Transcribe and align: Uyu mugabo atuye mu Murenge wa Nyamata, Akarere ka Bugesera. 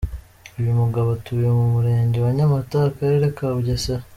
Uyu 0.59 0.71
mugabo 0.81 1.07
atuye 1.17 1.47
mu 1.57 1.65
Murenge 1.73 2.17
wa 2.25 2.31
Nyamata, 2.37 2.77
Akarere 2.89 3.25
ka 3.37 3.47
Bugesera. 3.53 4.03